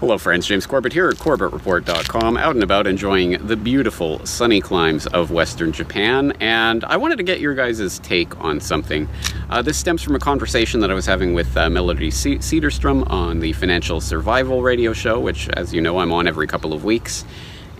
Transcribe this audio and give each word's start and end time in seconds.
Hello, 0.00 0.16
friends. 0.16 0.46
James 0.46 0.64
Corbett 0.64 0.92
here 0.92 1.08
at 1.08 1.16
CorbettReport.com, 1.16 2.36
out 2.36 2.54
and 2.54 2.62
about 2.62 2.86
enjoying 2.86 3.44
the 3.44 3.56
beautiful 3.56 4.24
sunny 4.24 4.60
climes 4.60 5.08
of 5.08 5.32
Western 5.32 5.72
Japan. 5.72 6.32
And 6.38 6.84
I 6.84 6.96
wanted 6.96 7.16
to 7.16 7.24
get 7.24 7.40
your 7.40 7.52
guys' 7.56 7.98
take 7.98 8.38
on 8.38 8.60
something. 8.60 9.08
Uh, 9.50 9.60
this 9.60 9.76
stems 9.76 10.00
from 10.00 10.14
a 10.14 10.20
conversation 10.20 10.78
that 10.82 10.90
I 10.92 10.94
was 10.94 11.04
having 11.04 11.34
with 11.34 11.56
uh, 11.56 11.68
Melody 11.68 12.12
C- 12.12 12.36
Cedarstrom 12.36 13.10
on 13.10 13.40
the 13.40 13.52
Financial 13.54 14.00
Survival 14.00 14.62
Radio 14.62 14.92
Show, 14.92 15.18
which, 15.18 15.48
as 15.54 15.74
you 15.74 15.80
know, 15.80 15.98
I'm 15.98 16.12
on 16.12 16.28
every 16.28 16.46
couple 16.46 16.72
of 16.72 16.84
weeks. 16.84 17.24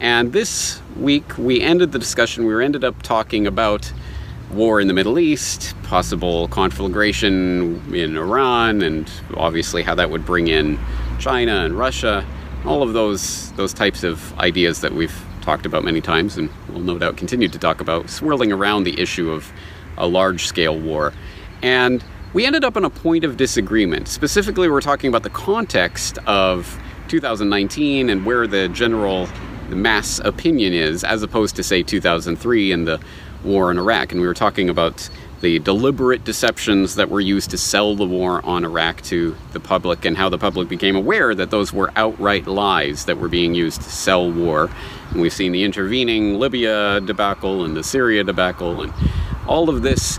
And 0.00 0.32
this 0.32 0.82
week, 0.96 1.38
we 1.38 1.60
ended 1.60 1.92
the 1.92 2.00
discussion, 2.00 2.46
we 2.46 2.64
ended 2.64 2.82
up 2.82 3.00
talking 3.02 3.46
about 3.46 3.92
war 4.50 4.80
in 4.80 4.88
the 4.88 4.94
Middle 4.94 5.20
East, 5.20 5.72
possible 5.84 6.48
conflagration 6.48 7.94
in 7.94 8.16
Iran, 8.16 8.82
and 8.82 9.08
obviously 9.36 9.84
how 9.84 9.94
that 9.94 10.10
would 10.10 10.26
bring 10.26 10.48
in 10.48 10.80
China 11.18 11.64
and 11.64 11.76
Russia, 11.76 12.24
all 12.64 12.82
of 12.82 12.92
those 12.92 13.52
those 13.52 13.72
types 13.72 14.02
of 14.04 14.36
ideas 14.38 14.80
that 14.80 14.92
we've 14.92 15.24
talked 15.40 15.66
about 15.66 15.84
many 15.84 16.00
times 16.00 16.36
and 16.36 16.50
will 16.68 16.80
no 16.80 16.98
doubt 16.98 17.16
continue 17.16 17.48
to 17.48 17.58
talk 17.58 17.80
about, 17.80 18.10
swirling 18.10 18.52
around 18.52 18.84
the 18.84 19.00
issue 19.00 19.30
of 19.30 19.50
a 19.96 20.06
large 20.06 20.46
scale 20.46 20.78
war. 20.78 21.12
And 21.62 22.04
we 22.34 22.44
ended 22.44 22.64
up 22.64 22.76
on 22.76 22.84
a 22.84 22.90
point 22.90 23.24
of 23.24 23.36
disagreement. 23.36 24.08
Specifically, 24.08 24.68
we're 24.68 24.82
talking 24.82 25.08
about 25.08 25.22
the 25.22 25.30
context 25.30 26.18
of 26.26 26.78
2019 27.08 28.10
and 28.10 28.26
where 28.26 28.46
the 28.46 28.68
general 28.68 29.26
mass 29.70 30.18
opinion 30.20 30.72
is, 30.72 31.04
as 31.04 31.22
opposed 31.22 31.56
to, 31.56 31.62
say, 31.62 31.82
2003 31.82 32.72
and 32.72 32.86
the 32.86 33.00
war 33.42 33.70
in 33.70 33.78
Iraq. 33.78 34.12
And 34.12 34.20
we 34.20 34.26
were 34.26 34.34
talking 34.34 34.68
about 34.68 35.08
the 35.40 35.58
deliberate 35.60 36.24
deceptions 36.24 36.96
that 36.96 37.10
were 37.10 37.20
used 37.20 37.50
to 37.50 37.58
sell 37.58 37.94
the 37.94 38.04
war 38.04 38.44
on 38.44 38.64
Iraq 38.64 39.02
to 39.02 39.36
the 39.52 39.60
public 39.60 40.04
and 40.04 40.16
how 40.16 40.28
the 40.28 40.38
public 40.38 40.68
became 40.68 40.96
aware 40.96 41.34
that 41.34 41.50
those 41.50 41.72
were 41.72 41.92
outright 41.94 42.46
lies 42.46 43.04
that 43.04 43.18
were 43.18 43.28
being 43.28 43.54
used 43.54 43.82
to 43.82 43.90
sell 43.90 44.30
war. 44.30 44.68
And 45.10 45.20
we've 45.20 45.32
seen 45.32 45.52
the 45.52 45.62
intervening 45.62 46.38
Libya 46.38 47.00
debacle 47.00 47.64
and 47.64 47.76
the 47.76 47.84
Syria 47.84 48.24
debacle 48.24 48.82
and 48.82 48.92
all 49.46 49.68
of 49.68 49.82
this 49.82 50.18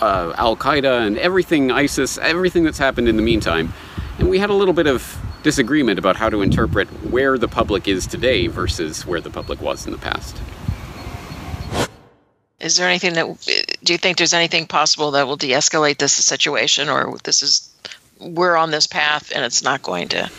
uh, 0.00 0.32
Al 0.36 0.56
Qaeda 0.56 1.06
and 1.06 1.18
everything, 1.18 1.70
ISIS, 1.70 2.18
everything 2.18 2.64
that's 2.64 2.78
happened 2.78 3.08
in 3.08 3.16
the 3.16 3.22
meantime. 3.22 3.72
And 4.18 4.30
we 4.30 4.38
had 4.38 4.50
a 4.50 4.54
little 4.54 4.74
bit 4.74 4.86
of 4.86 5.18
disagreement 5.42 5.98
about 5.98 6.16
how 6.16 6.28
to 6.30 6.42
interpret 6.42 6.88
where 7.10 7.38
the 7.38 7.48
public 7.48 7.86
is 7.86 8.06
today 8.06 8.46
versus 8.46 9.06
where 9.06 9.20
the 9.20 9.30
public 9.30 9.60
was 9.60 9.86
in 9.86 9.92
the 9.92 9.98
past. 9.98 10.36
Is 12.60 12.76
there 12.76 12.88
anything 12.88 13.14
that 13.14 13.28
do 13.82 13.92
you 13.92 13.98
think 13.98 14.18
there's 14.18 14.34
anything 14.34 14.66
possible 14.66 15.12
that 15.12 15.26
will 15.26 15.36
de-escalate 15.36 15.98
this 15.98 16.12
situation, 16.12 16.88
or 16.88 17.16
this 17.24 17.42
is 17.42 17.70
we're 18.20 18.56
on 18.56 18.72
this 18.72 18.86
path 18.86 19.30
and 19.34 19.44
it's 19.44 19.62
not 19.62 19.82
going 19.82 20.08
to? 20.08 20.30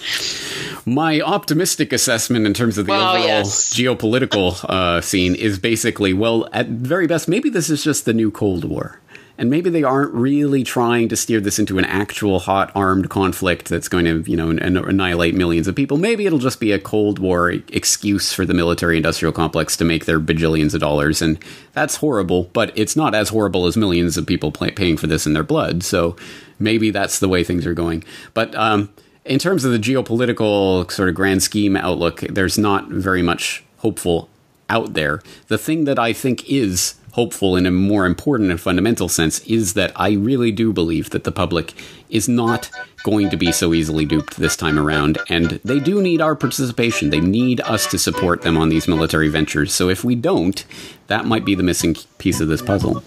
My 0.86 1.22
optimistic 1.22 1.94
assessment 1.94 2.45
in 2.45 2.54
terms 2.54 2.78
of 2.78 2.86
the 2.86 2.92
well, 2.92 3.16
overall 3.16 3.26
yes. 3.26 3.73
geopolitical 3.73 4.64
uh, 4.67 5.02
scene 5.02 5.36
is 5.36 5.60
basically 5.60 6.14
well, 6.14 6.50
at 6.52 6.67
very 6.67 7.08
best, 7.08 7.28
maybe 7.28 7.50
this 7.50 7.70
is 7.70 7.84
just 7.84 8.06
the 8.06 8.14
new 8.14 8.32
Cold 8.32 8.66
War 8.66 9.00
and 9.40 9.50
maybe 9.50 9.70
they 9.70 9.84
aren't 9.84 10.14
really 10.14 10.66
trying 10.66 11.08
to 11.08 11.16
steer 11.16 11.40
this 11.40 11.59
into 11.59 11.80
an 11.80 11.86
actual 11.86 12.40
hot 12.40 12.73
armed 12.76 13.09
conflict 13.09 13.70
that's 13.70 13.88
going 13.88 14.04
to, 14.04 14.30
you 14.30 14.36
know, 14.36 14.50
annihilate 14.50 15.34
millions 15.34 15.66
of 15.66 15.76
people. 15.76 15.95
Maybe 15.95 16.26
it'll 16.26 16.40
just 16.40 16.59
be 16.59 16.73
a 16.73 16.78
Cold 16.78 17.20
War 17.20 17.50
excuse 17.50 18.34
for 18.34 18.44
the 18.44 18.54
military 18.54 18.98
industrial 18.98 19.32
complex 19.32 19.78
to 19.78 19.86
make 19.86 20.04
their 20.04 20.20
bajillions 20.20 20.73
of 20.73 20.82
dollars. 20.82 21.22
And 21.22 21.42
that's 21.72 21.95
horrible, 21.95 22.50
but 22.52 22.78
it's 22.78 22.98
not 22.98 23.16
as 23.16 23.30
horrible 23.30 23.66
as 23.66 23.78
millions 23.78 24.17
of 24.17 24.28
people 24.28 24.52
pay- 24.52 24.72
paying 24.72 24.98
for 24.98 25.08
this 25.08 25.26
in 25.26 25.32
their 25.32 25.44
blood. 25.44 25.84
So 25.84 26.17
maybe 26.60 26.92
that's 26.92 27.20
the 27.20 27.30
way 27.30 27.45
things 27.45 27.66
are 27.66 27.73
going. 27.73 28.04
But, 28.34 28.54
um, 28.56 28.90
in 29.23 29.40
terms 29.40 29.64
of 29.64 29.72
the 29.72 29.80
geopolitical 29.80 30.92
sort 30.92 31.08
of 31.08 31.16
grand 31.16 31.44
scheme 31.44 31.78
outlook, 31.78 32.22
there's 32.22 32.58
not 32.58 32.90
very 32.90 33.22
much 33.22 33.64
hopeful 33.78 34.28
out 34.70 34.95
there. 34.95 35.22
The 35.48 35.58
thing 35.58 35.86
that 35.86 35.98
I 35.98 36.12
think 36.12 36.50
is 36.50 36.95
hopeful 37.13 37.55
in 37.55 37.65
a 37.65 37.71
more 37.71 38.05
important 38.05 38.52
and 38.52 38.59
fundamental 38.59 39.09
sense 39.09 39.39
is 39.42 39.73
that 39.73 39.92
I 39.95 40.11
really 40.14 40.52
do 40.52 40.73
believe 40.73 41.09
that 41.11 41.23
the 41.23 41.31
public 41.31 41.73
is 42.09 42.27
not 42.27 42.70
going 43.03 43.30
to 43.30 43.37
be 43.37 43.52
so 43.52 43.73
easily 43.73 44.05
duped 44.05 44.37
this 44.37 44.55
time 44.58 44.77
around, 44.77 45.17
and 45.30 45.59
they 45.64 45.80
do 45.80 46.02
need 46.02 46.21
our 46.21 46.36
participation. 46.36 47.09
They 47.09 47.21
need 47.21 47.61
us 47.61 47.87
to 47.87 47.98
support 47.98 48.42
them 48.42 48.58
on 48.58 48.69
these 48.69 48.87
military 48.87 49.30
ventures. 49.30 49.73
So 49.73 49.89
if 49.89 50.03
we 50.03 50.15
don't, 50.15 50.65
that 51.08 51.25
might 51.25 51.45
be 51.45 51.55
the 51.55 51.64
missing 51.64 51.95
piece 52.17 52.42
of 52.42 52.48
this 52.49 52.61
puzzle. 52.61 53.02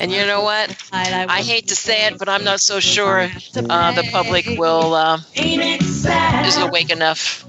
And 0.00 0.12
you 0.12 0.26
know 0.26 0.42
what? 0.42 0.76
I 0.92 1.42
hate 1.42 1.68
to 1.68 1.76
say 1.76 2.06
it, 2.06 2.18
but 2.18 2.28
I'm 2.28 2.44
not 2.44 2.60
so 2.60 2.78
sure 2.78 3.20
uh, 3.20 3.92
the 3.92 4.08
public 4.12 4.46
will 4.58 4.94
uh, 4.94 5.20
is 5.34 6.56
awake 6.58 6.90
enough. 6.90 7.46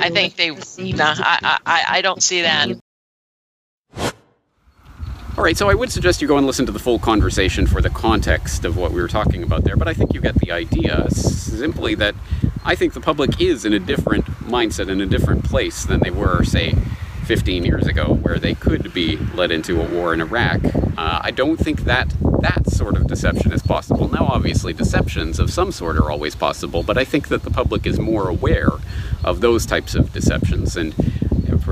I 0.00 0.10
think 0.10 0.36
they. 0.36 0.50
Nah, 0.50 1.14
I, 1.18 1.58
I, 1.66 1.84
I 1.88 2.02
don't 2.02 2.22
see 2.22 2.42
that. 2.42 2.70
All 5.34 5.42
right, 5.42 5.56
so 5.56 5.70
I 5.70 5.72
would 5.72 5.90
suggest 5.90 6.20
you 6.20 6.28
go 6.28 6.36
and 6.36 6.46
listen 6.46 6.66
to 6.66 6.72
the 6.72 6.78
full 6.78 6.98
conversation 6.98 7.66
for 7.66 7.80
the 7.80 7.88
context 7.88 8.66
of 8.66 8.76
what 8.76 8.92
we 8.92 9.00
were 9.00 9.08
talking 9.08 9.42
about 9.42 9.64
there, 9.64 9.76
but 9.76 9.88
I 9.88 9.94
think 9.94 10.12
you 10.12 10.20
get 10.20 10.34
the 10.34 10.52
idea. 10.52 11.08
Simply 11.10 11.94
that 11.94 12.14
I 12.66 12.74
think 12.74 12.92
the 12.92 13.00
public 13.00 13.40
is 13.40 13.64
in 13.64 13.72
a 13.72 13.78
different 13.78 14.26
mindset, 14.42 14.90
in 14.90 15.00
a 15.00 15.06
different 15.06 15.42
place 15.42 15.86
than 15.86 16.00
they 16.00 16.10
were, 16.10 16.44
say, 16.44 16.74
15 17.24 17.64
years 17.64 17.86
ago, 17.86 18.12
where 18.12 18.38
they 18.38 18.52
could 18.52 18.92
be 18.92 19.16
led 19.16 19.50
into 19.50 19.80
a 19.80 19.88
war 19.88 20.12
in 20.12 20.20
Iraq. 20.20 20.66
Uh, 20.98 21.20
I 21.22 21.30
don't 21.30 21.56
think 21.56 21.84
that 21.84 22.14
that 22.40 22.68
sort 22.68 22.96
of 22.96 23.06
deception 23.06 23.52
is 23.52 23.62
possible. 23.62 24.08
Now, 24.08 24.26
obviously, 24.26 24.74
deceptions 24.74 25.38
of 25.38 25.50
some 25.50 25.72
sort 25.72 25.96
are 25.96 26.10
always 26.10 26.34
possible, 26.34 26.82
but 26.82 26.98
I 26.98 27.04
think 27.04 27.28
that 27.28 27.42
the 27.42 27.50
public 27.50 27.86
is 27.86 27.98
more 27.98 28.28
aware 28.28 28.68
of 29.24 29.40
those 29.40 29.64
types 29.64 29.94
of 29.94 30.12
deceptions. 30.12 30.76
And 30.76 30.94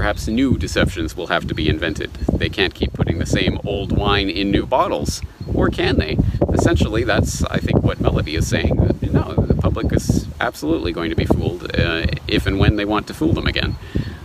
perhaps 0.00 0.27
new 0.28 0.56
deceptions 0.56 1.15
will 1.15 1.27
have 1.27 1.47
to 1.47 1.55
be 1.55 1.69
invented. 1.69 2.11
They 2.33 2.49
can't 2.49 2.72
keep 2.72 2.94
putting 2.94 3.19
the 3.19 3.27
same 3.27 3.61
old 3.66 3.93
wine 3.93 4.31
in 4.31 4.50
new 4.50 4.65
bottles, 4.65 5.21
or 5.53 5.69
can 5.69 5.99
they? 5.99 6.16
Essentially, 6.55 7.05
that's, 7.05 7.44
I 7.44 7.59
think, 7.59 7.83
what 7.83 8.00
Melody 8.00 8.34
is 8.34 8.49
saying. 8.49 8.77
No, 9.03 9.34
the 9.34 9.55
public 9.61 9.93
is 9.93 10.27
absolutely 10.41 10.93
going 10.93 11.11
to 11.11 11.16
be 11.16 11.27
fooled 11.27 11.65
uh, 11.78 12.06
if 12.27 12.47
and 12.47 12.59
when 12.59 12.77
they 12.77 12.87
want 12.87 13.09
to 13.09 13.15
fool 13.15 13.34
them 13.34 13.47
again. 13.47 13.77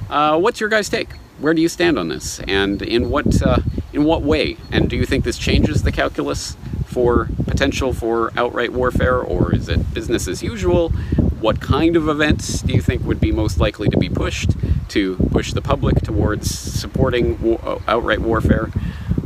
Uh, 0.09 0.39
what's 0.39 0.61
your 0.61 0.69
guys' 0.69 0.87
take? 0.87 1.11
Where 1.39 1.53
do 1.53 1.61
you 1.61 1.67
stand 1.67 1.99
on 1.99 2.07
this, 2.07 2.39
and 2.47 2.81
in 2.81 3.09
what 3.09 3.41
uh, 3.41 3.59
in 3.91 4.05
what 4.05 4.21
way? 4.21 4.55
And 4.71 4.89
do 4.89 4.95
you 4.95 5.05
think 5.05 5.25
this 5.25 5.37
changes 5.37 5.83
the 5.83 5.91
calculus 5.91 6.55
for 6.85 7.27
potential 7.45 7.91
for 7.91 8.31
outright 8.37 8.71
warfare, 8.71 9.19
or 9.19 9.53
is 9.53 9.67
it 9.67 9.93
business 9.93 10.29
as 10.29 10.41
usual? 10.41 10.91
What 11.41 11.59
kind 11.59 11.97
of 11.97 12.07
events 12.07 12.61
do 12.61 12.73
you 12.73 12.81
think 12.81 13.03
would 13.03 13.19
be 13.19 13.33
most 13.33 13.59
likely 13.59 13.89
to 13.89 13.97
be 13.97 14.07
pushed 14.07 14.51
to 14.89 15.15
push 15.31 15.53
the 15.53 15.61
public 15.61 16.01
towards 16.01 16.49
supporting 16.49 17.41
war, 17.41 17.59
uh, 17.63 17.79
outright 17.87 18.21
warfare? 18.21 18.69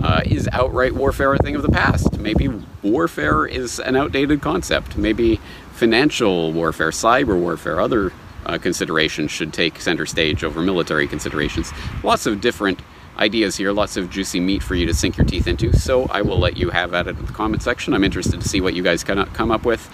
Uh, 0.01 0.21
is 0.25 0.47
outright 0.53 0.95
warfare 0.95 1.33
a 1.33 1.37
thing 1.37 1.55
of 1.55 1.61
the 1.61 1.69
past? 1.69 2.17
Maybe 2.17 2.49
warfare 2.81 3.45
is 3.45 3.79
an 3.79 3.95
outdated 3.95 4.41
concept. 4.41 4.97
Maybe 4.97 5.41
financial 5.73 6.53
warfare, 6.53 6.91
cyber 6.91 7.39
warfare, 7.39 7.81
other 7.81 8.13
uh, 8.45 8.57
considerations 8.57 9.31
should 9.31 9.53
take 9.53 9.79
center 9.79 10.05
stage 10.05 10.43
over 10.43 10.61
military 10.61 11.07
considerations. 11.07 11.71
Lots 12.03 12.25
of 12.25 12.41
different 12.41 12.79
ideas 13.17 13.57
here, 13.57 13.73
lots 13.73 13.97
of 13.97 14.09
juicy 14.09 14.39
meat 14.39 14.63
for 14.63 14.75
you 14.75 14.85
to 14.85 14.93
sink 14.93 15.17
your 15.17 15.25
teeth 15.25 15.47
into. 15.47 15.73
So 15.77 16.05
I 16.05 16.21
will 16.21 16.39
let 16.39 16.57
you 16.57 16.69
have 16.69 16.93
at 16.93 17.07
it 17.07 17.17
in 17.17 17.25
the 17.25 17.33
comment 17.33 17.61
section. 17.61 17.93
I'm 17.93 18.03
interested 18.03 18.39
to 18.41 18.47
see 18.47 18.61
what 18.61 18.73
you 18.73 18.83
guys 18.83 19.03
come 19.03 19.51
up 19.51 19.65
with. 19.65 19.89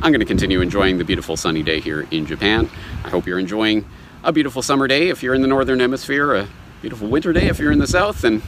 I'm 0.00 0.12
going 0.12 0.20
to 0.20 0.26
continue 0.26 0.60
enjoying 0.60 0.98
the 0.98 1.04
beautiful 1.04 1.36
sunny 1.36 1.64
day 1.64 1.80
here 1.80 2.06
in 2.12 2.24
Japan. 2.24 2.70
I 3.04 3.08
hope 3.10 3.26
you're 3.26 3.40
enjoying 3.40 3.84
a 4.22 4.32
beautiful 4.32 4.62
summer 4.62 4.88
day 4.88 5.08
if 5.08 5.22
you're 5.22 5.34
in 5.34 5.42
the 5.42 5.48
northern 5.48 5.80
hemisphere, 5.80 6.34
a 6.34 6.48
beautiful 6.80 7.08
winter 7.08 7.32
day 7.32 7.48
if 7.48 7.58
you're 7.58 7.72
in 7.72 7.78
the 7.78 7.86
south, 7.86 8.24
and 8.24 8.42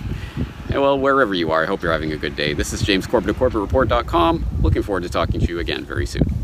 well, 0.70 0.98
wherever 0.98 1.34
you 1.34 1.50
are, 1.50 1.64
I 1.64 1.66
hope 1.66 1.82
you're 1.82 1.92
having 1.92 2.12
a 2.12 2.16
good 2.16 2.36
day. 2.36 2.52
This 2.52 2.72
is 2.72 2.82
James 2.82 3.06
Corbett 3.06 3.30
of 3.30 3.36
CorbettReport.com. 3.36 4.46
Looking 4.62 4.82
forward 4.82 5.02
to 5.02 5.08
talking 5.08 5.40
to 5.40 5.46
you 5.46 5.58
again 5.58 5.84
very 5.84 6.06
soon. 6.06 6.39